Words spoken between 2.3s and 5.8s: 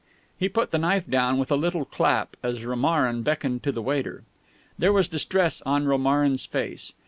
as Romarin beckoned to the waiter. There was distress